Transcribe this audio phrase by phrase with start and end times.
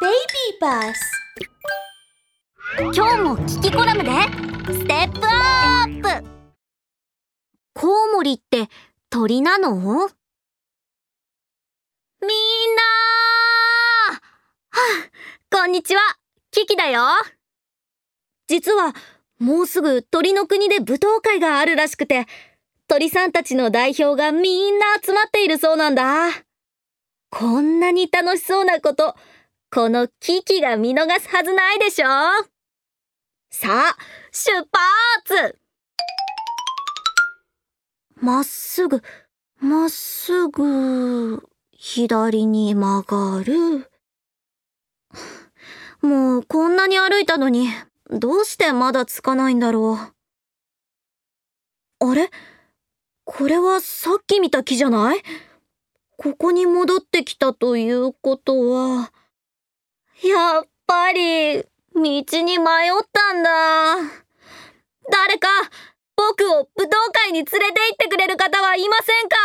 [0.00, 0.14] Baby
[0.60, 0.94] Bus
[2.94, 4.10] 今日も聞きコラムで。
[4.72, 6.08] ステップアップ
[7.74, 8.68] コウモリって
[9.10, 9.74] 鳥なの？
[9.74, 10.06] みんな。
[14.12, 14.20] は
[14.70, 16.00] あ、こんにちは。
[16.52, 17.02] キキだよ。
[18.46, 18.94] 実は
[19.40, 22.26] もうすぐ鳥の国で舞踏会があるらしくて
[22.86, 26.28] 鳥さんたちの代表がみんな集まっているそうなんだ。
[27.30, 29.16] こんなに楽しそうなこと
[29.70, 32.06] このキキが見逃すはずないでしょ？
[33.50, 33.96] さあ、
[34.32, 35.58] 出発
[38.18, 39.02] まっすぐ、
[39.60, 43.90] まっすぐ、左に曲がる。
[46.00, 47.68] もうこんなに歩いたのに、
[48.10, 49.98] どうしてまだつかないんだろ
[52.00, 52.08] う？
[52.10, 52.30] あれ？
[53.24, 55.22] これはさっき見た木じゃない？
[56.16, 59.12] ここに戻ってきたということは、
[60.22, 63.96] やっぱり、道に迷ったんだ。
[65.10, 65.48] 誰か、
[66.16, 69.36] 僕を武道会に連れて行ってくれる方はいませんか？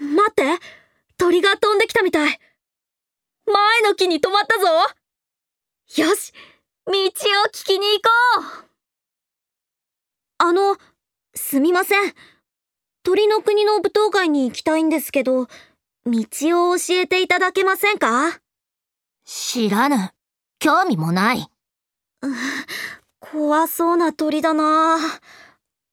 [0.00, 0.58] 待って、
[1.18, 2.40] 鳥が飛んできたみたい。
[3.46, 4.66] 前の木に止まったぞ。
[6.02, 6.32] よし、
[6.86, 6.96] 道を
[7.52, 8.10] 聞きに行こ
[8.62, 8.68] う。
[10.38, 10.78] あの、
[11.34, 12.14] すみません。
[13.02, 15.46] 鳥の国の舞踏会に行きたいんですけど、
[16.06, 18.40] 道を教えていただけませんか？
[19.24, 20.12] 知らぬ。
[20.58, 21.48] 興味もない。
[23.20, 24.98] 怖そうな鳥だな。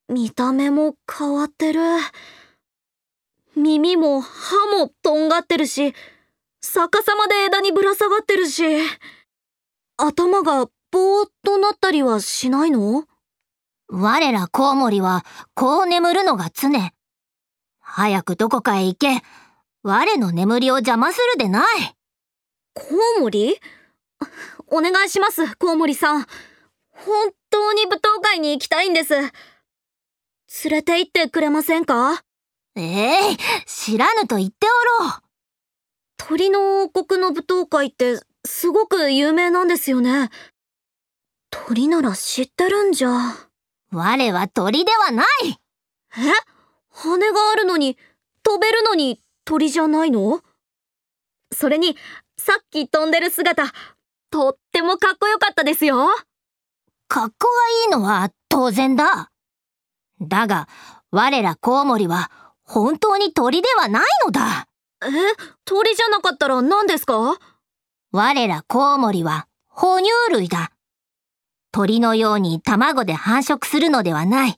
[0.10, 1.82] 見た目も変わってる。
[3.56, 5.94] 耳も歯もとんがってるし、
[6.62, 8.64] 逆さまで枝にぶら下がってるし、
[9.96, 13.06] 頭がぼーっとなったりはしないの？
[13.88, 16.70] 我らコウモリはこう眠るのが常。
[17.80, 19.22] 早くどこかへ行け。
[19.84, 21.66] 我の眠りを邪魔するでない。
[22.76, 22.84] コ
[23.18, 23.58] ウモリ？
[24.68, 26.26] お願いします、コウモリさん。
[26.92, 29.16] 本当に舞踏会に行きたいんです。
[29.16, 29.30] 連
[30.70, 32.24] れて行ってくれませんか？
[32.76, 34.68] ええ知らぬと言って
[35.00, 35.14] おろう。
[36.18, 40.30] 鳥の王国の舞踏会ってすごく有名なんですよね。
[41.50, 43.10] 鳥なら知ってるんじゃ。
[43.92, 45.28] 我は鳥ではない。
[45.48, 45.56] え？
[46.92, 47.98] 羽があるのに、
[48.44, 50.42] 飛べるのに鳥じゃないの？
[51.52, 51.98] それに、
[52.38, 53.72] さっき飛んでる姿、
[54.30, 56.08] とってもかっこよかったですよ。
[57.08, 57.52] 格好が
[57.86, 59.32] いいのは当然だ。
[60.22, 60.68] だが、
[61.12, 62.32] 我らコウモリは
[62.64, 64.68] 本当に鳥ではないのだ。
[65.04, 65.08] え？
[65.66, 67.38] 鳥じゃなかったら何ですか？
[68.12, 70.72] 我らコウモリは哺乳類だ。
[71.74, 74.58] 鳥のように卵で繁殖するのではない。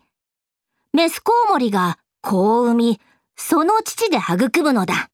[0.91, 3.01] メスコウモリが子を産み、
[3.35, 5.09] その乳で育むのだ。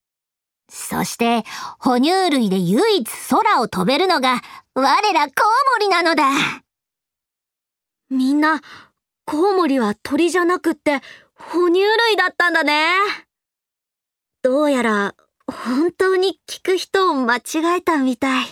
[0.70, 1.44] そして、
[1.80, 4.42] 哺乳類で唯一空を飛べるのが、
[4.76, 6.30] 我らコウモリなのだ。
[8.10, 8.62] みんな、
[9.26, 11.02] コウモリは鳥じゃなくって、
[11.34, 12.94] 哺乳類だったんだね。
[14.42, 15.16] どうやら、
[15.48, 18.46] 本当に聞く人を間違えたみたい。